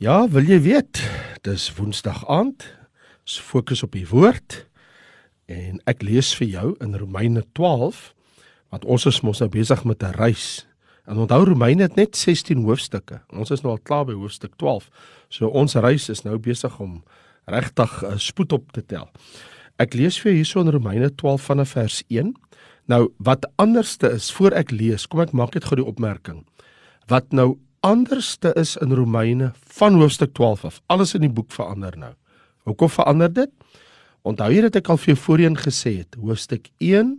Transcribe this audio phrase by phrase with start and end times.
[0.00, 0.96] Ja, wil jy weet?
[1.44, 2.64] Dis Woensdag aand.
[3.20, 4.62] Ons fokus op die woord.
[5.44, 7.98] En ek lees vir jou in Romeine 12
[8.72, 10.64] want ons is mos nou besig met 'n reis.
[11.04, 13.20] En onthou Romeine het net 16 hoofstukke.
[13.28, 14.88] Ons is nou al klaar by hoofstuk 12.
[15.28, 17.02] So ons reis is nou besig om
[17.44, 19.10] regtig uh, spoed op te tel.
[19.76, 22.34] Ek lees vir hierso in Romeine 12 vanaf vers 1.
[22.86, 26.46] Nou wat anderste is voor ek lees, kom ek maak net gou die opmerking.
[27.06, 30.80] Wat nou anderste is in Romeine van hoofstuk 12 af.
[30.86, 32.12] Alles in die boek verander nou.
[32.68, 33.50] Hoekom verander dit?
[34.22, 37.14] Onthou jy dat ek al vir jou voorheen gesê het, hoofstuk 1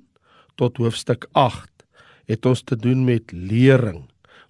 [0.62, 1.70] tot hoofstuk 8
[2.30, 4.04] het ons te doen met lering.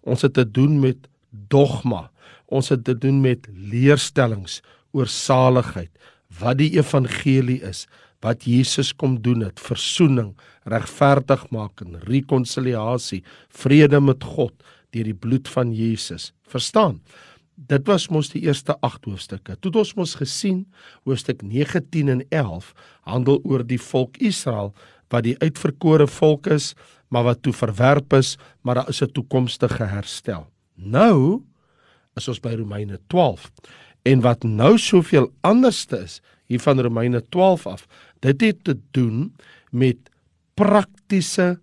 [0.04, 2.10] Ons het te doen met dogma.
[2.52, 4.60] Ons het te doen met leerstellings
[4.92, 5.92] oor saligheid,
[6.42, 7.86] wat die evangelie is,
[8.22, 10.34] wat Jesus kom doen het, verzoening,
[10.68, 13.22] regverdigmaking, rekonsiliasie,
[13.56, 14.52] vrede met God
[14.92, 16.32] deur die bloed van Jesus.
[16.48, 17.02] Verstaan?
[17.56, 19.56] Dit was mos die eerste 8 hoofstukke.
[19.60, 20.66] Toe het ons mos gesien
[21.06, 22.74] hoofstuk 9, 10 en 11
[23.08, 24.74] handel oor die volk Israel
[25.12, 26.72] wat die uitverkore volk is,
[27.12, 30.48] maar wat toe verwerp is, maar daar is 'n toekomstige herstel.
[30.76, 31.44] Nou
[32.16, 33.52] is ons by Romeine 12.
[34.04, 37.88] En wat nou soveel anderste is hier van Romeine 12 af,
[38.20, 39.36] dit het te doen
[39.72, 39.98] met
[40.54, 41.60] praktiese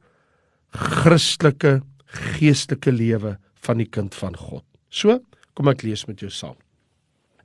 [0.71, 4.65] Christelike geestelike lewe van die kind van God.
[4.89, 5.21] So,
[5.55, 6.57] kom ek lees met jou saam.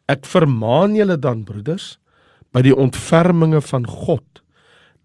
[0.08, 1.98] Ek vermaan julle dan broeders
[2.54, 4.44] by die ontferminge van God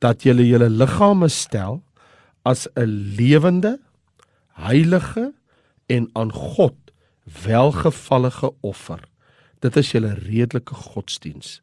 [0.03, 1.81] dat julle julle liggame stel
[2.45, 3.79] as 'n lewende,
[4.55, 5.33] heilige
[5.89, 6.77] en aan God
[7.45, 9.01] welgevallige offer.
[9.61, 11.61] Dit is julle redelike godsdiens.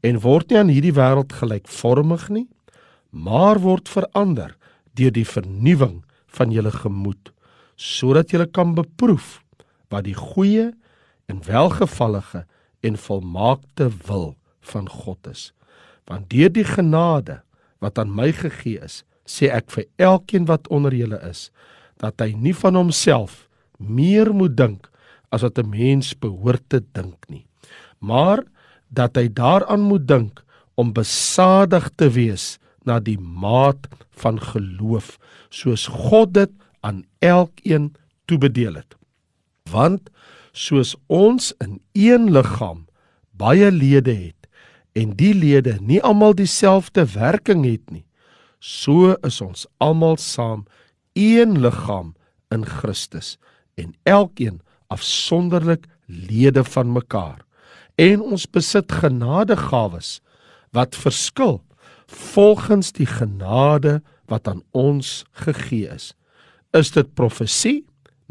[0.00, 2.48] En word nie aan hierdie wêreld gelykvormig nie,
[3.10, 4.56] maar word verander
[4.94, 6.02] deur die vernuwing
[6.36, 7.32] van julle gemoed
[7.76, 9.40] sodat julle kan beproef
[9.90, 10.70] wat die goeie
[11.30, 12.44] en welgevallige
[12.82, 14.36] en volmaakte wil
[14.72, 15.50] van God is.
[16.06, 17.40] Want deur die genade
[17.82, 21.50] wat aan my gegee is sê ek vir elkeen wat onder julle is
[22.02, 23.46] dat hy nie van homself
[23.78, 24.88] meer moet dink
[25.30, 27.46] as wat 'n mens behoort te dink nie
[27.98, 28.42] maar
[28.90, 30.42] dat hy daaraan moet dink
[30.74, 33.88] om besadig te wees na die maat
[34.22, 35.16] van geloof
[35.50, 37.92] soos God dit aan elkeen
[38.24, 38.96] toebedeel het.
[39.70, 40.10] Want
[40.52, 42.86] soos ons in een liggaam
[43.30, 44.48] baie lede het
[44.92, 48.04] en die lede nie almal dieselfde werking het nie,
[48.60, 50.66] so is ons almal saam
[51.16, 52.12] een liggaam
[52.52, 53.38] in Christus
[53.80, 54.60] en elkeen
[54.92, 57.40] afsonderlik lede van mekaar.
[57.96, 60.20] En ons besit genadegawes
[60.72, 61.60] wat verskil
[62.12, 64.00] volgens die genade
[64.30, 66.12] wat aan ons gegee is.
[66.72, 67.82] Is dit profesie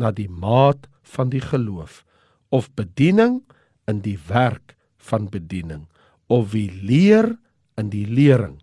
[0.02, 2.04] na die maat van die geloof
[2.50, 3.42] of bediening
[3.90, 5.88] in die werk van bediening?
[6.28, 7.36] Of wie leer
[7.78, 8.62] in die lering?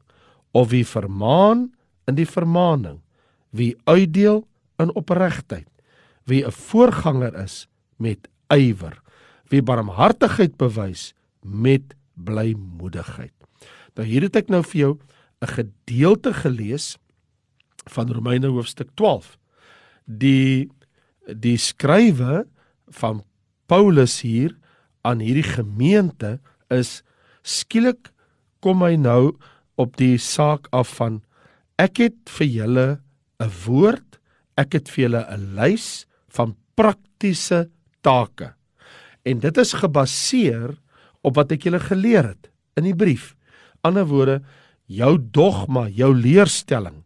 [0.53, 1.69] Of wie vermaan
[2.09, 3.03] in die vermaaning?
[3.51, 4.47] Wie uitdeel
[4.79, 5.69] in opregtheid
[6.29, 9.01] wie 'n voorganger is met ywer?
[9.49, 13.38] Wie barmhartigheid bewys met blymoedigheid
[13.99, 14.93] Nou hier het ek nou vir jou
[15.43, 16.97] 'n gedeelte gelees
[17.91, 19.37] van Romeine hoofstuk 12.
[20.07, 20.71] Die
[21.27, 22.47] die skrywe
[22.89, 23.25] van
[23.67, 24.57] Paulus hier
[25.03, 26.39] aan hierdie gemeente
[26.71, 27.03] is
[27.43, 28.13] skielik
[28.61, 29.37] kom hy nou
[29.77, 31.23] op die saak af van
[31.77, 33.01] ek het vir julle
[33.41, 34.19] 'n woord,
[34.57, 37.71] ek het vir julle 'n lys van praktiese
[38.03, 38.55] take.
[39.25, 40.79] En dit is gebaseer
[41.23, 43.35] op wat ek julle geleer het in die brief
[43.89, 44.41] ander woorde,
[44.89, 47.03] jou dogma, jou leerstelling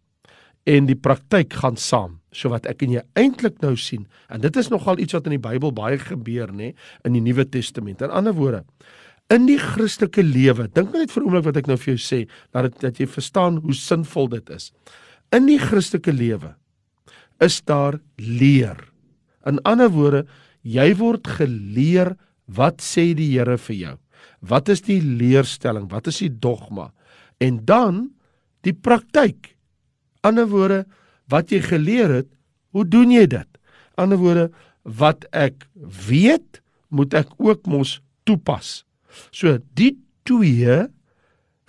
[0.70, 2.18] en die praktyk gaan saam.
[2.32, 5.36] So wat ek en jy eintlik nou sien, en dit is nogal iets wat in
[5.36, 6.72] die Bybel baie gebeur, nê,
[7.06, 8.04] in die Nuwe Testament.
[8.04, 8.62] In ander woorde,
[9.32, 12.28] in die Christelike lewe, dink net vir 'n oomblik wat ek nou vir jou sê,
[12.52, 14.72] dat dit dat jy verstaan hoe sinvol dit is.
[15.32, 16.54] In die Christelike lewe
[17.40, 18.76] is daar leer.
[19.46, 20.26] In ander woorde,
[20.62, 22.16] jy word geleer
[22.46, 23.96] wat sê die Here vir jou.
[24.40, 25.88] Wat is die leerstelling?
[25.90, 26.90] Wat is die dogma?
[27.42, 28.08] En dan
[28.66, 29.54] die praktyk.
[30.22, 30.84] Ander woorde,
[31.30, 32.28] wat jy geleer het,
[32.72, 33.48] hoe doen jy dit?
[34.00, 34.48] Ander woorde,
[34.82, 35.66] wat ek
[36.08, 38.82] weet, moet ek ook mos toepas.
[39.34, 39.94] So die
[40.28, 40.82] twee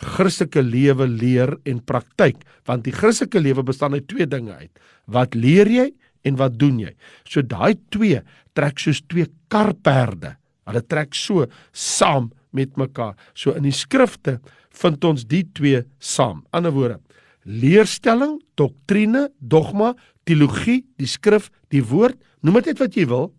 [0.03, 4.71] Christelike lewe leer en praktyk, want die Christelike lewe bestaan uit twee dinge uit.
[5.07, 5.89] Wat leer jy
[6.27, 6.91] en wat doen jy?
[7.27, 8.19] So daai twee
[8.57, 10.35] trek soos twee karperde.
[10.67, 13.17] Hulle trek so saam met mekaar.
[13.33, 14.39] So in die skrifte
[14.73, 16.43] vind ons die twee saam.
[16.55, 16.99] Ander woorde,
[17.43, 19.93] leerstelling, doktrine, dogma,
[20.27, 23.31] teologie, die skrif, die woord, noem dit net wat jy wil,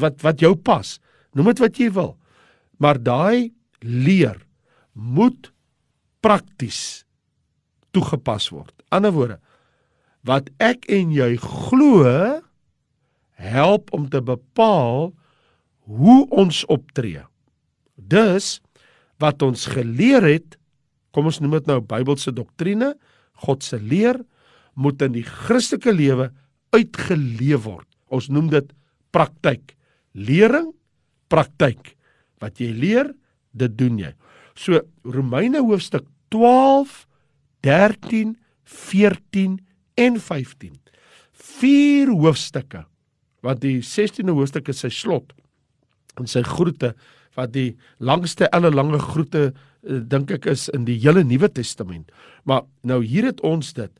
[0.00, 0.96] wat wat jou pas.
[1.34, 2.14] Noem dit wat jy wil.
[2.80, 3.52] Maar daai
[3.84, 4.38] leer
[4.94, 5.50] moet
[6.24, 7.04] prakties
[7.94, 8.72] toegepas word.
[8.94, 9.38] Ander woorde,
[10.24, 12.08] wat ek en jy glo
[13.34, 15.12] help om te bepaal
[15.84, 17.22] hoe ons optree.
[18.10, 18.58] Dus
[19.22, 20.56] wat ons geleer het,
[21.14, 22.94] kom ons noem dit nou Bybelse doktrine,
[23.46, 24.18] God se leer
[24.74, 26.30] moet in die Christelike lewe
[26.74, 27.88] uitgeleef word.
[28.10, 28.72] Ons noem dit
[29.14, 29.76] praktyk.
[30.14, 30.72] Lering,
[31.30, 31.94] praktyk.
[32.42, 33.12] Wat jy leer,
[33.54, 34.12] dit doen jy.
[34.58, 37.04] So Romeine hoofstuk 12,
[37.66, 38.34] 13,
[38.64, 39.58] 14
[40.02, 40.74] en 15.
[41.58, 42.84] Vier hoofstukke
[43.44, 45.34] wat die 16de hoofstuk is sy slot
[46.18, 46.94] en sy groete
[47.34, 49.52] wat die langste 'n lange groete
[49.82, 52.10] uh, dink ek is in die hele Nuwe Testament.
[52.44, 53.90] Maar nou hier het ons dit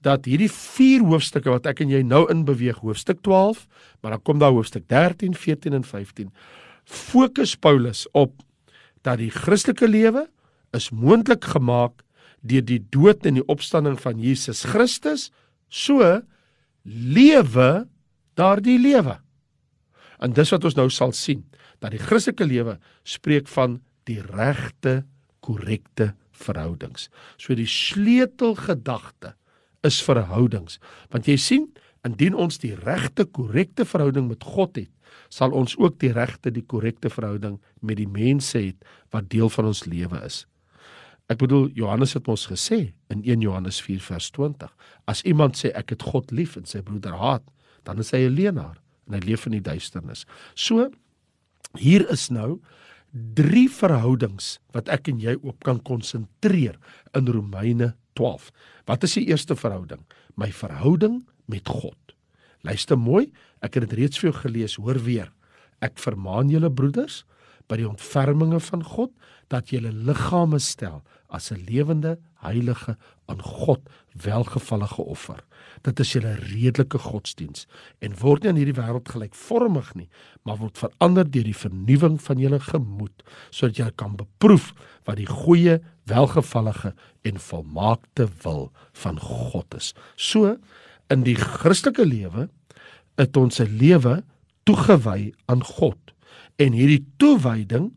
[0.00, 3.66] dat hierdie vier hoofstukke wat ek en jy nou in beweeg, hoofstuk 12,
[4.00, 6.30] maar dan kom daar hoofstuk 13, 14 en 15,
[6.84, 8.32] fokus Paulus op
[9.02, 10.28] dat die Christelike lewe
[10.76, 12.04] is moontlik gemaak
[12.46, 15.30] deur die dood en die opstanding van Jesus Christus,
[15.68, 16.20] so
[16.86, 17.86] lewe
[18.38, 19.16] daardie lewe.
[20.22, 21.42] En dis wat ons nou sal sien,
[21.80, 25.04] dat die Christelike lewe spreek van die regte,
[25.40, 27.08] korrekte verhoudings.
[27.38, 29.34] So die sleutelgedagte
[29.86, 30.80] is verhoudings.
[31.12, 31.68] Want jy sien,
[32.06, 34.90] indien ons die regte, korrekte verhouding met God het,
[35.32, 38.84] sal ons ook die regte, die korrekte verhouding met die mense het
[39.14, 40.44] wat deel van ons lewe is.
[41.26, 44.70] Ek bedoel Johannes het ons gesê in 1 Johannes 4 vers 20,
[45.10, 47.42] as iemand sê ek het God lief en sy broeder haat,
[47.86, 50.26] dan is hy 'n leienaar en hy leef in die duisternis.
[50.54, 50.90] So
[51.80, 52.60] hier is nou
[53.36, 56.76] drie verhoudings wat ek en jy op kan konsentreer
[57.16, 58.50] in Romeine 12.
[58.88, 60.02] Wat is die eerste verhouding?
[60.36, 61.96] My verhouding met God.
[62.66, 63.28] Luister mooi,
[63.62, 65.30] ek het dit reeds vir jou gelees, hoor weer.
[65.84, 67.22] Ek vermaan julle broeders
[67.68, 69.12] by die ontferminge van God
[69.52, 72.96] dat julle liggame stel as 'n lewende, heilige
[73.26, 73.80] aan God
[74.22, 75.44] welgevallige offer.
[75.82, 77.66] Dit is julle redelike godsdiens
[77.98, 80.08] en word nie aan hierdie wêreld gelykvormig nie,
[80.42, 84.72] maar word verander deur die vernuwing van julle gemoed sodat jy kan beproef
[85.04, 89.94] wat die goeie, welgevallige en volmaakte wil van God is.
[90.16, 90.56] So
[91.10, 92.48] in die Christelike lewe
[93.16, 94.22] het ons 'n lewe
[94.64, 95.98] toegewy aan God.
[96.56, 97.90] En hierdie toewyding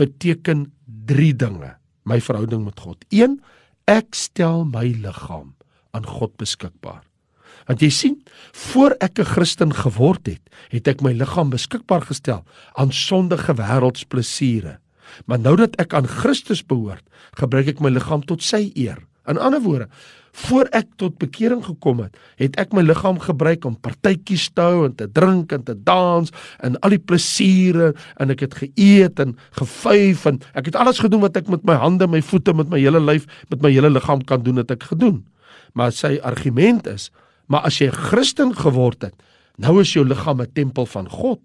[0.00, 0.66] beteken
[1.06, 1.76] 3 dinge.
[2.04, 3.04] My verhouding met God.
[3.08, 3.38] 1.
[3.90, 5.54] Ek stel my liggaam
[5.92, 7.02] aan God beskikbaar.
[7.68, 8.16] Want jy sien,
[8.52, 12.44] voor ek 'n Christen geword het, het ek my liggaam beskikbaar gestel
[12.74, 14.78] aan sondige wêreldsplesiere.
[15.26, 17.04] Maar nou dat ek aan Christus behoort,
[17.38, 18.98] gebruik ek my liggaam tot sy eer.
[19.30, 19.88] In ander woorde,
[20.32, 24.86] voor ek tot bekering gekom het, het ek my liggaam gebruik om partytjies te hou
[24.86, 26.32] en te drink en te dans
[26.64, 27.90] en al die plesiere
[28.22, 31.76] en ek het geëet en gevyf en ek het alles gedoen wat ek met my
[31.76, 34.88] hande, my voete, met my hele lyf, met my hele liggaam kan doen het ek
[34.94, 35.20] gedoen.
[35.76, 37.10] Maar sy argument is,
[37.46, 39.14] maar as jy Christen geword het,
[39.60, 41.40] nou is jou liggaam 'n tempel van God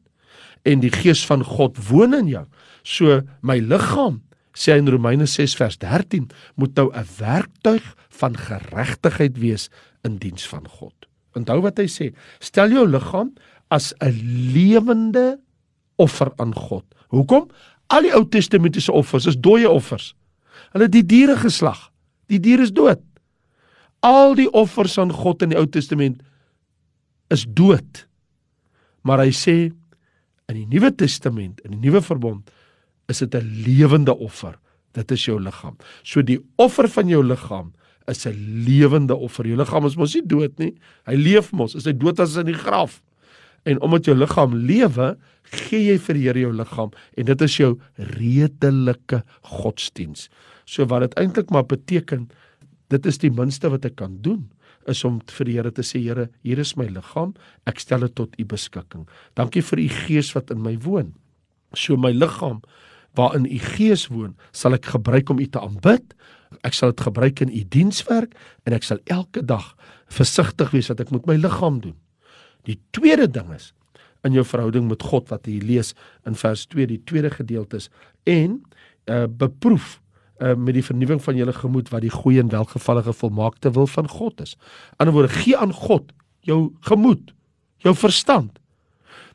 [0.64, 2.46] en die gees van God woon in jou.
[2.84, 4.22] So my liggaam
[4.58, 7.86] sê in Romeine 6 vers 13 moet nou 'n werktuig
[8.20, 9.70] van geregtigheid wees
[10.04, 10.94] in diens van God.
[11.36, 13.34] Onthou wat hy sê, stel jou liggaam
[13.70, 14.14] as 'n
[14.54, 15.40] lewende
[15.96, 16.86] offer aan God.
[17.10, 17.50] Hoekom?
[17.88, 20.16] Al die Ou Testamentiese offers is dooie offers.
[20.72, 21.92] Hulle het die diere geslag.
[22.28, 23.00] Die dier is dood.
[24.00, 26.22] Al die offers aan God in die Ou Testament
[27.34, 28.08] is dood.
[29.02, 29.72] Maar hy sê
[30.48, 32.52] in die Nuwe Testament, in die Nuwe Verbond,
[33.08, 34.60] is dit 'n lewende offer.
[34.92, 35.78] Dit is jou liggaam.
[36.04, 37.74] So die offer van jou liggaam
[38.08, 39.46] is 'n lewende offer.
[39.48, 40.76] Jou liggaam is mos nie dood nie.
[41.06, 41.76] Hy leef mos.
[41.76, 43.02] Is hy dood as in die graf?
[43.64, 47.58] En omdat jou liggaam lewe, gee jy vir die Here jou liggaam en dit is
[47.58, 50.30] jou redelike godsdiens.
[50.66, 52.30] So wat dit eintlik maar beteken,
[52.90, 54.50] dit is die minste wat ek kan doen
[54.88, 57.34] is om vir die Here te sê Here, hier is my liggaam,
[57.68, 59.08] ek stel dit tot u beskikking.
[59.36, 61.14] Dankie vir u gees wat in my woon.
[61.76, 62.62] So my liggaam
[63.18, 66.14] waarin u gees woon, sal ek gebruik om u te aanbid.
[66.64, 69.74] Ek sal dit gebruik in u dienswerk en ek sal elke dag
[70.14, 71.98] versigtig wees wat ek met my liggaam doen.
[72.68, 73.74] Die tweede ding is
[74.26, 75.94] in jou verhouding met God wat jy lees
[76.28, 77.90] in vers 2 die tweede gedeelte is
[78.28, 78.62] en
[79.08, 79.98] uh beproef
[80.44, 84.10] uh met die vernuwing van julle gemoed wat die goeie en welgevallige volmaakte wil van
[84.12, 84.56] God is.
[84.98, 86.12] In ander woorde, gee aan God
[86.48, 87.34] jou gemoed,
[87.84, 88.60] jou verstand.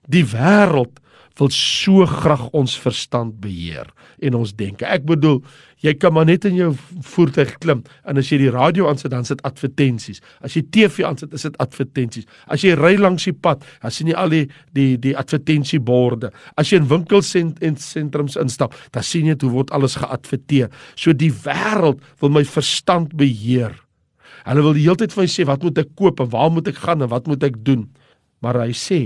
[0.08, 1.01] Die wêreld
[1.38, 3.88] wil so graag ons verstand beheer
[4.22, 4.86] en ons denke.
[4.86, 5.40] Ek bedoel,
[5.82, 6.70] jy kan maar net in jou
[7.14, 10.22] voertuig klim en as jy die radio aansit, dan sit advertensies.
[10.44, 12.28] As jy TV aansit, is dit advertensies.
[12.46, 14.44] As jy ry langs die pad, dan sien jy al die
[14.76, 16.32] die die advertensieborde.
[16.60, 20.70] As jy in winkels en en sentrums instap, dan sien jy hoe word alles geadverteer.
[20.96, 23.74] So die wêreld wil my verstand beheer.
[24.42, 26.70] Hulle wil die hele tyd vir my sê wat moet ek koop en waar moet
[26.72, 27.86] ek gaan en wat moet ek doen?
[28.42, 29.00] Maar hy sê,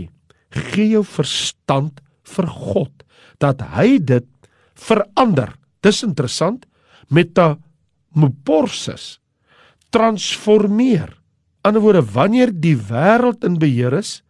[0.73, 3.05] gee jou verstand vir God
[3.43, 4.27] dat hy dit
[4.75, 5.55] verander.
[5.85, 6.67] Dis interessant
[7.09, 9.19] metamorphosis
[9.95, 11.15] transformeer.
[11.65, 14.23] In 'n woorde, wanneer die wêreld in beheer is,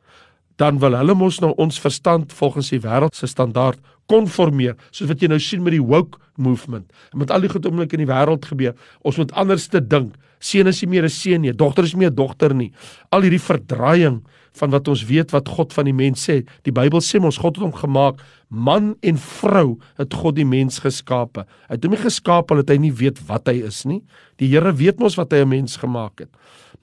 [0.56, 5.20] dan wil hulle mos nou ons verstand volgens die wêreld se standaard konformeer, soos wat
[5.20, 6.86] jy nou sien met die woke movement.
[7.12, 10.14] En met al die goed oomblik in die wêreld gebeur, ons moet anders te dink.
[10.38, 12.72] Seun is nie meer 'n seun nie, dogter is nie meer 'n dogter nie.
[13.10, 14.22] Al hierdie verdraaiing
[14.56, 16.44] van wat ons weet wat God van die mens sê.
[16.62, 20.78] Die Bybel sê ons God het hom gemaak man en vrou het God die mens
[20.84, 21.46] geskape.
[21.68, 24.02] Hy het hom nie geskaap omdat hy nie weet wat hy is nie.
[24.38, 26.30] Die Here weet mos wat hy 'n mens gemaak het.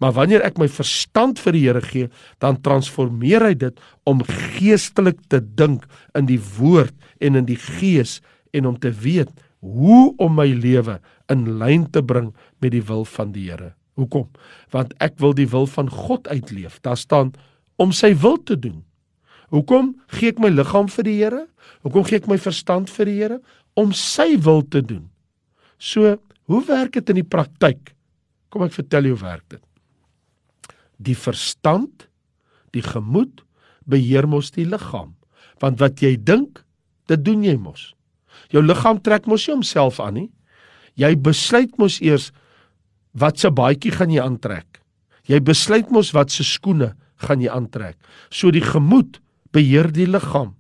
[0.02, 2.10] Maar wanneer ek my verstand vir die Here gee,
[2.44, 5.86] dan transformeer hy dit om geestelik te dink
[6.18, 8.20] in die woord en in die gees
[8.54, 9.32] en om te weet
[9.64, 11.00] hoe om my lewe
[11.32, 13.74] in lyn te bring met die wil van die Here.
[14.00, 14.28] Hoekom?
[14.74, 16.80] Want ek wil die wil van God uitleef.
[16.82, 17.34] Daar staan
[17.82, 18.82] om sy wil te doen.
[19.54, 21.44] Hoekom gee ek my liggaam vir die Here?
[21.86, 23.40] Hoekom gee ek my verstand vir die Here?
[23.80, 25.06] Om sy wil te doen.
[25.78, 26.18] So,
[26.50, 27.94] hoe werk dit in die praktyk?
[28.54, 29.62] Kom ek vertel jou hoe werk dit.
[30.98, 32.08] Die verstand,
[32.74, 33.44] die gemoed
[33.90, 35.14] beheer mos die liggaam.
[35.62, 36.64] Want wat jy dink,
[37.12, 37.92] dit doen jy mos.
[38.54, 40.30] Jou liggaam trek mos nie homself aan nie.
[41.00, 42.32] Jy besluit mos eers
[43.18, 44.82] wat se baadjie gaan jy aantrek.
[45.30, 47.98] Jy besluit mos wat se skoene gaan jy aantrek.
[48.30, 49.22] So die gemoed
[49.56, 50.54] beheer die liggaam.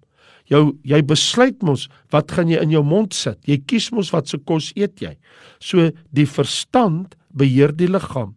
[0.49, 3.39] Jou jy besluit mos wat gaan jy in jou mond sit.
[3.47, 5.15] Jy kies mos wat se kos eet jy.
[5.59, 8.35] So die verstand beheer die liggaam.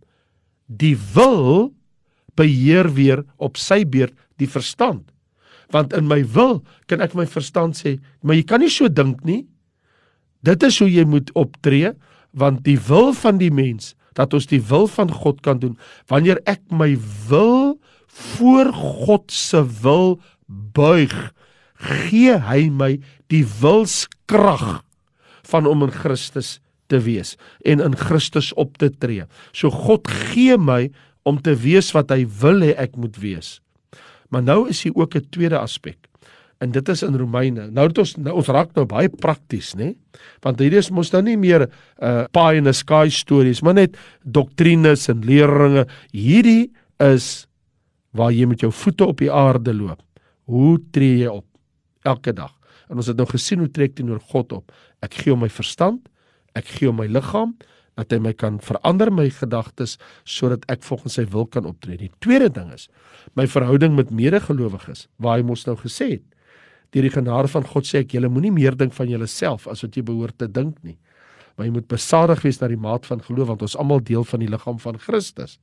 [0.67, 1.73] Die wil
[2.37, 5.05] beheer weer op sy beurt die verstand.
[5.75, 9.25] Want in my wil kan ek my verstand sê, maar jy kan nie so dink
[9.27, 9.45] nie.
[10.47, 11.95] Dit is hoe jy moet optree
[12.37, 15.77] want die wil van die mens dat ons die wil van God kan doen
[16.13, 16.95] wanneer ek my
[17.29, 17.77] wil
[18.37, 20.17] voor God se wil
[20.47, 21.13] buig,
[21.77, 22.97] gee hy my
[23.33, 24.81] die wilskrag
[25.51, 26.57] van om in Christus
[26.91, 27.35] te wees
[27.67, 29.27] en in Christus op te tree.
[29.53, 30.87] So God gee my
[31.27, 33.57] om te wees wat hy wil hê ek moet wees.
[34.31, 35.99] Maar nou is hier ook 'n tweede aspek.
[36.59, 37.71] En dit is in Romeine.
[37.71, 39.95] Nou dit ons nou, ons raak nou baie prakties, nê?
[40.41, 43.75] Want hierdie is mos nou nie meer 'n uh, pie in the sky stories, maar
[43.75, 45.87] net doktrines en leringe.
[46.13, 47.47] Hierdie is
[48.13, 50.03] waar jy met jou voete op die aarde loop.
[50.45, 51.45] Hoe tree jy op
[52.03, 52.53] elke dag?
[52.89, 54.73] En ons het nou gesien hoe trek teenoor God op.
[55.03, 56.09] Ek gee hom my verstand,
[56.55, 57.57] ek gee hom my liggaam
[57.97, 59.97] dat hy my kan verander my gedagtes
[60.29, 61.97] sodat ek volgens sy wil kan optree.
[61.97, 62.89] Die tweede ding is
[63.35, 66.25] my verhouding met medegelowiges, waar hy mos nou gesê het,
[66.95, 69.97] deur die genade van God sê ek julle moenie meer dink van julleself as wat
[69.97, 70.97] jy behoort te dink nie.
[71.57, 74.45] Maar jy moet besadig wees na die maat van geloof want ons almal deel van
[74.45, 75.57] die liggaam van Christus.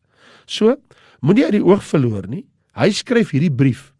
[0.49, 0.75] So,
[1.21, 2.45] moenie uit die oog verloor nie.
[2.73, 3.91] Hy skryf hierdie brief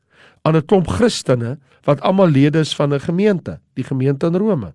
[0.43, 4.73] aan 'n klomp Christene wat almal lede is van 'n gemeente, die gemeente in Rome.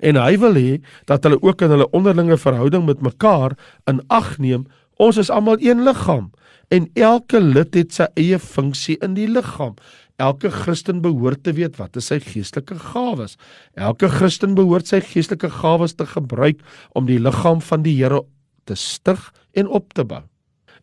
[0.00, 0.72] En hy wil hê
[1.10, 3.56] dat hulle ook in hulle onderlinge verhouding met mekaar
[3.90, 6.30] in ag neem, ons is almal een liggaam
[6.68, 9.76] en elke lid het sy eie funksie in die liggaam.
[10.18, 13.36] Elke Christen behoort te weet wat is sy geestelike gawes.
[13.76, 16.62] Elke Christen behoort sy geestelike gawes te gebruik
[16.96, 18.22] om die liggaam van die Here
[18.66, 20.24] te stig en op te bou.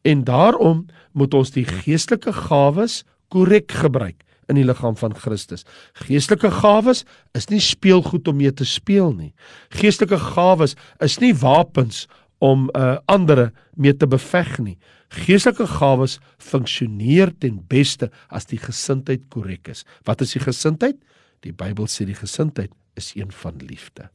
[0.08, 3.02] En daarom moet ons die geestelike gawes
[3.34, 4.22] korrek gebruik
[4.52, 5.66] in die liggaam van Christus.
[6.06, 7.04] Geestelike gawes
[7.38, 9.32] is nie speelgoed om mee te speel nie.
[9.76, 12.06] Geestelike gawes is nie wapens
[12.44, 14.78] om uh, ander mee te beveg nie.
[15.14, 19.86] Geestelike gawes funksioneer ten beste as die gesindheid korrek is.
[20.08, 20.98] Wat is die gesindheid?
[21.44, 24.10] Die Bybel sê die gesindheid is een van liefde.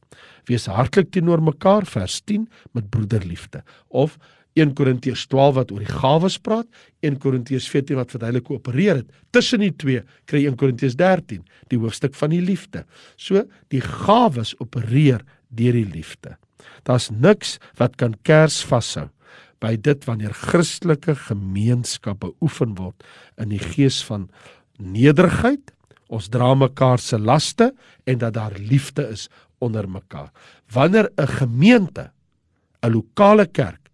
[0.47, 4.17] Wees hartlik teenoor mekaar vers 10 met broederliefde of
[4.59, 6.67] 1 Korintiërs 12 wat oor die gawes praat,
[7.05, 9.07] 1 Korintiërs 14 wat verduidelik hoe opereer dit.
[9.35, 12.85] Tussen die twee kry 1 Korintiërs 13 die hoofstuk van die liefde.
[13.17, 16.35] So die gawes opereer deur die liefde.
[16.87, 19.09] Daar's niks wat kan kers vashou
[19.59, 23.03] by dit wanneer Christelike gemeenskap beoefen word
[23.39, 24.29] in die gees van
[24.79, 25.73] nederigheid,
[26.09, 27.73] ons dra mekaar se laste
[28.07, 29.27] en dat daar liefde is
[29.59, 30.31] onder mekaar.
[30.71, 32.11] Wanneer 'n gemeente,
[32.81, 33.88] 'n lokale kerk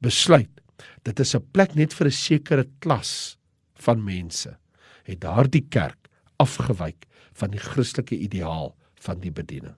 [0.00, 0.60] besluit
[1.04, 3.36] dit is 'n plek net vir 'n sekere klas
[3.74, 4.56] van mense
[5.04, 9.76] het daardie kerk afgewyk van die Christelike ideaal van die bediening.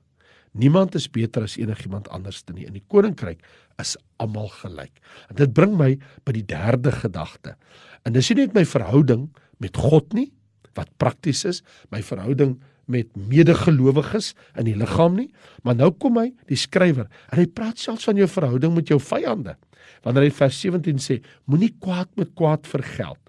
[0.52, 2.67] Niemand is beter as enigiemand anders nie.
[2.67, 3.41] In die koninkryk
[3.81, 5.00] is almal gelyk.
[5.31, 7.57] En dit bring my by die derde gedagte.
[8.05, 10.33] En dis nie net my verhouding met God nie
[10.75, 15.29] wat prakties is, my verhouding met medegelowiges in die liggaam nie,
[15.62, 18.99] maar nou kom hy, die skrywer, en hy praat selfs van jou verhouding met jou
[19.00, 19.57] vyande.
[20.05, 21.21] Wanneer hy vers 17 sê,
[21.51, 23.23] moenie kwaad met kwaad vergeld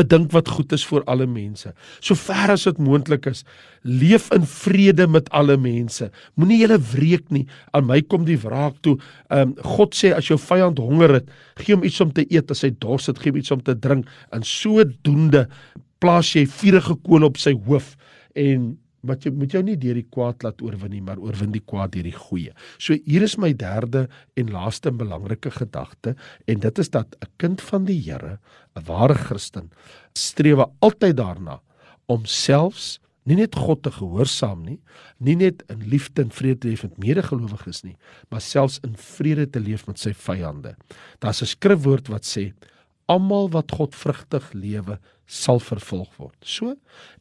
[0.00, 1.72] bedink wat goed is vir alle mense.
[2.04, 3.42] Sover as dit moontlik is,
[3.82, 6.10] leef in vrede met alle mense.
[6.38, 7.46] Moenie julle wreek nie.
[7.76, 8.96] Aan my kom die wraak toe.
[9.30, 12.50] Ehm um, God sê as jou vyand honger het, gee hom iets om te eet,
[12.52, 14.08] as hy dors het, gee hom iets om te drink.
[14.34, 15.46] En sodoende
[16.00, 17.94] plaas jy vuurige kool op sy hoof
[18.38, 18.72] en
[19.06, 21.92] wat jy moet jou nie deur die kwaad laat oorwin nie, maar oorwin die kwaad
[21.94, 22.52] deur die goeie.
[22.78, 26.16] So hier is my derde en laaste belangrike gedagte
[26.46, 28.38] en dit is dat 'n kind van die Here,
[28.76, 29.70] 'n ware Christen,
[30.14, 31.60] streef altyd daarna
[32.06, 34.80] om selfs nie net God te gehoorsaam nie,
[35.18, 37.96] nie net in liefde en vrede te leef met medegelowiges nie,
[38.30, 40.74] maar selfs in vrede te leef met sy vyande.
[41.20, 42.52] Daar's 'n skrifwoord wat sê
[43.10, 44.98] almal wat godvrugtig lewe
[45.30, 46.36] sal vervolg word.
[46.42, 46.74] So,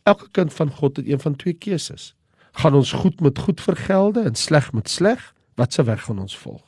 [0.10, 2.14] elke kind van God het een van twee keuses.
[2.58, 5.34] Gaan ons goed met goed vergelde en sleg met sleg?
[5.56, 6.64] Wat se weg gaan ons volg?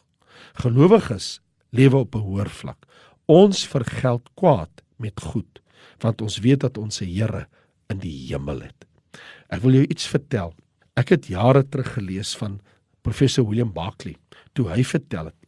[0.62, 2.86] Gelowiges lewe op 'n hoër vlak.
[3.26, 5.62] Ons vergeld kwaad met goed,
[6.00, 7.48] want ons weet dat ons se Here
[7.88, 8.86] in die hemel het.
[9.50, 10.54] Ek wil jou iets vertel.
[10.94, 12.60] Ek het jare terug gelees van
[13.02, 14.16] professor William Barclay
[14.54, 15.41] toe hy vertel het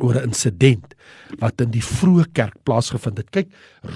[0.00, 0.94] oor 'n insident
[1.38, 3.30] wat in die vroeë kerk plaasgevind het.
[3.30, 3.48] Kyk,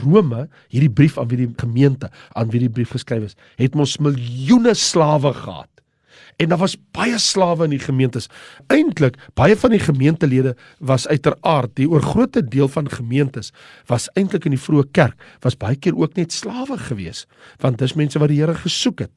[0.02, 3.98] Rome, hierdie brief aan wie die gemeente aan wie die brief geskryf is, het mos
[3.98, 5.71] miljoene slawe gehad.
[6.42, 8.26] En daar was baie slawe in die gemeentes.
[8.72, 13.52] Eintlik, baie van die gemeentelede was uiteraard die oorgrootste deel van gemeentes
[13.90, 17.26] was eintlik in die vroeë kerk was baie keer ook net slawe gewees,
[17.62, 19.12] want dis mense wat die Here gesoek het.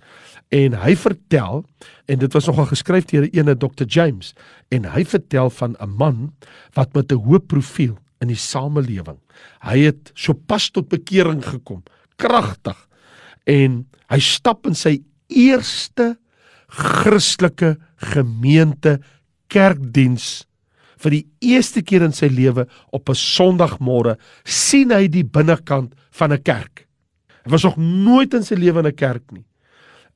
[0.54, 1.64] En hy vertel
[2.12, 4.34] en dit was nogal geskryf deur 'n ene Dr James
[4.70, 6.34] en hy vertel van 'n man
[6.74, 9.18] wat met 'n hoë profiel in die samelewing.
[9.62, 11.84] Hy het sopas tot bekering gekom,
[12.18, 12.88] kragtig.
[13.46, 16.18] En hy stap in sy eerste
[16.76, 17.76] Christelike
[18.14, 19.00] gemeente
[19.48, 20.46] kerkdiens
[21.04, 26.34] vir die eerste keer in sy lewe op 'n Sondagmôre sien hy die binnekant van
[26.34, 26.88] 'n kerk.
[27.46, 29.46] Hy was nog nooit in sy lewe in 'n kerk nie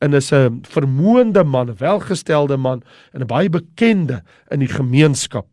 [0.02, 2.82] en is 'n vermoënde man, welgestelde man
[3.14, 5.48] en 'n baie bekende in die gemeenskap.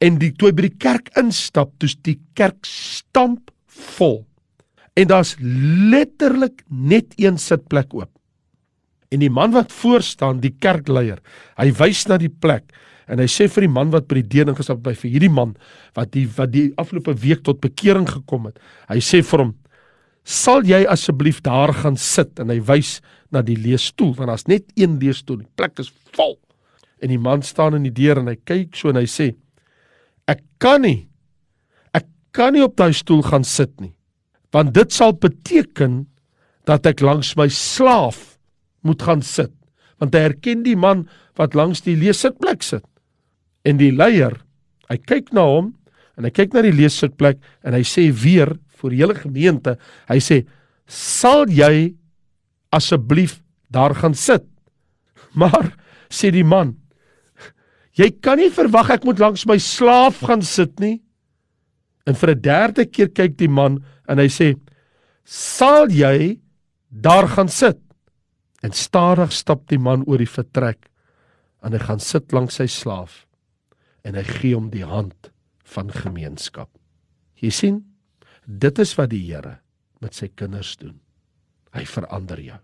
[0.00, 4.26] En die toe hy by die kerk instap, toets die kerk stamp vol.
[4.94, 8.19] En daar's letterlik net een sitplek oop.
[9.10, 11.18] En die man wat voor staan, die kerkleier,
[11.58, 12.68] hy wys na die plek
[13.10, 15.56] en hy sê vir die man wat by die deur ingestap het, vir hierdie man
[15.98, 18.60] wat die wat die afgelope week tot bekering gekom het.
[18.86, 19.50] Hy sê vir hom:
[20.22, 23.00] "Sal jy asseblief daar gaan sit?" En hy wys
[23.34, 25.42] na die leesstoel want daar's net een leesstoel.
[25.42, 26.38] Die plek is vol.
[27.02, 29.34] En die man staan in die deur en hy kyk so en hy sê:
[30.28, 31.08] "Ek kan nie.
[31.92, 33.94] Ek kan nie op daai stoel gaan sit nie.
[34.52, 36.06] Want dit sal beteken
[36.64, 38.29] dat ek langs my slaaf
[38.82, 39.52] moet gaan sit."
[39.98, 42.84] Want hy herken die man wat langs die leessitplek sit.
[43.64, 44.40] En die leier,
[44.88, 45.74] hy kyk na hom
[46.16, 49.76] en hy kyk na die leessitplek en hy sê weer vir die hele gemeente,
[50.08, 50.46] hy sê:
[50.86, 51.94] "Sal jy
[52.70, 53.40] asseblief
[53.70, 54.44] daar gaan sit.
[55.40, 55.70] Maar
[56.10, 56.74] sê die man,
[57.94, 60.98] jy kan nie verwag ek moet langs my slaaf gaan sit nie.
[62.02, 64.58] En vir 'n derde keer kyk die man en hy sê,
[65.24, 66.40] "Sal jy
[66.90, 67.78] daar gaan sit?"
[68.60, 70.90] En stadig stap die man oor die vertrek
[71.64, 73.24] en hy gaan sit langs sy slaaf
[74.04, 75.30] en hy gee hom die hand
[75.74, 76.70] van gemeenskap.
[77.40, 77.78] Jy sien,
[78.44, 79.58] dit is wat die Here
[80.00, 80.98] met sy kinders doen.
[81.76, 82.58] Hy verander jou.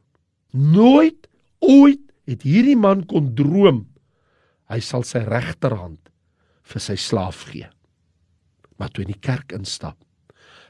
[0.57, 1.29] Nooit
[1.65, 3.85] ooit het hierdie man kon droom
[4.73, 6.11] hy sal sy regterhand
[6.67, 7.69] vir sy slaaf gee.
[8.77, 10.01] Maar toe in die kerk instap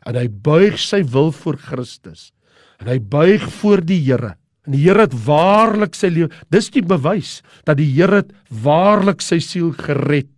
[0.07, 2.31] en hy buig sy wil voor Christus
[2.79, 4.37] en hy buig voor die Here
[4.67, 9.23] en die Here het waarlik sy lewe dis die bewys dat die Here het waarlik
[9.23, 10.33] sy siel gered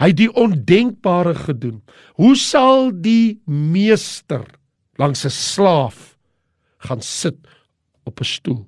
[0.00, 1.80] hy het die ondenkbare gedoen
[2.20, 4.44] hoe sal die meester
[4.98, 6.16] langs 'n slaaf
[6.78, 7.36] gaan sit
[8.04, 8.66] op 'n stoel.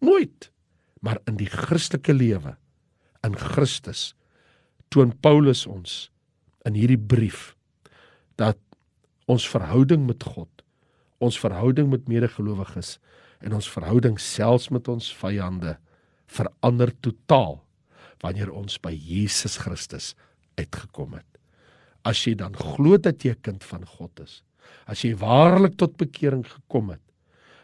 [0.00, 0.50] Nooit.
[1.00, 2.56] Maar in die Christelike lewe
[3.22, 4.14] in Christus
[4.88, 6.10] toon Paulus ons
[6.64, 7.56] in hierdie brief
[8.34, 8.58] dat
[9.26, 10.62] ons verhouding met God,
[11.18, 12.98] ons verhouding met medegelowiges
[13.40, 15.76] en ons verhouding selfs met ons vyande
[16.26, 17.60] verander totaal
[18.24, 20.14] wanneer ons by Jesus Christus
[20.56, 21.28] uitgekom het.
[22.06, 24.42] As jy dan glo dat jy 'n kind van God is,
[24.86, 27.02] as jy waarlik tot bekering gekom het,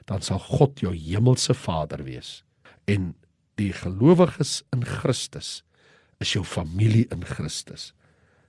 [0.06, 2.42] dan sal God jou hemelse Vader wees
[2.86, 3.12] En
[3.60, 5.62] die gelowiges in Christus
[6.22, 7.92] is jou familie in Christus,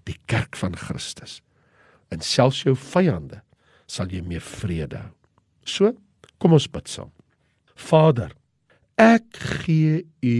[0.07, 1.41] die kerk van Christus.
[2.13, 3.41] En selfs jou vyande
[3.89, 5.13] sal jy mee vrede hou.
[5.65, 5.93] So,
[6.43, 7.11] kom ons bid saam.
[7.79, 8.33] Vader,
[8.99, 10.35] ek gee U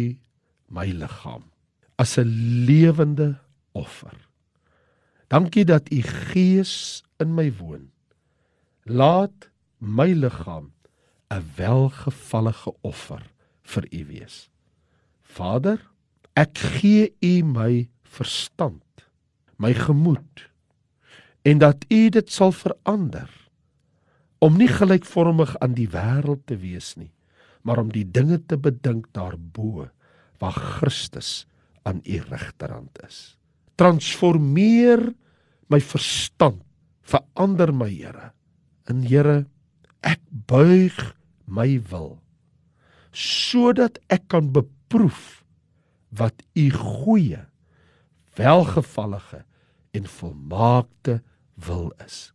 [0.68, 1.48] my liggaam
[1.96, 2.28] as 'n
[2.68, 3.40] lewende
[3.72, 4.18] offer.
[5.32, 7.92] Dankie dat U Gees in my woon.
[8.86, 10.74] Laat my liggaam
[11.32, 13.24] 'n welgevallige offer
[13.62, 14.50] vir U wees.
[15.22, 15.80] Vader,
[16.36, 19.08] ek gee U my verstand,
[19.58, 20.52] my gemoed
[21.44, 23.43] en dat U dit sal verander
[24.44, 27.12] om nie gelykvormig aan die wêreld te wees nie,
[27.64, 29.88] maar om die dinge te bedink daarbo
[30.44, 31.46] waar Christus
[31.88, 33.38] aan U regterhand is.
[33.80, 35.14] Transformeer
[35.72, 36.60] my verstand,
[37.02, 38.34] verander my Here.
[38.92, 39.46] In Here,
[40.04, 41.00] ek buig
[41.48, 42.20] my wil
[43.14, 45.44] sodat ek kan beproef
[46.18, 47.46] wat u goeie,
[48.34, 49.44] welgevallige
[49.94, 51.20] en volmaakte
[51.54, 52.33] wil is.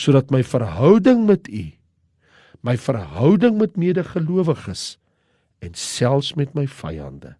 [0.00, 1.66] Sodat my verhouding met u,
[2.64, 4.94] my verhouding met medegelowiges
[5.60, 7.34] en selfs met my vyande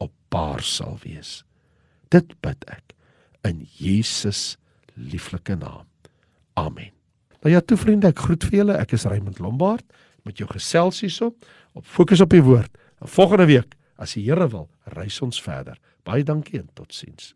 [0.00, 1.42] op paar sal wees.
[2.12, 2.94] Dit bid ek
[3.48, 4.56] in Jesus
[4.96, 5.84] lieflike naam.
[6.56, 6.92] Amen.
[7.44, 8.78] Nou ja, toe vriende, ek groet vir julle.
[8.80, 9.84] Ek is Raymond Lombard
[10.26, 11.32] met jou gesels hierso
[11.76, 12.72] op fokus op die woord.
[12.98, 14.66] En volgende week, as die Here wil,
[14.96, 15.78] reis ons verder.
[16.08, 17.34] Baie dankie en totsiens.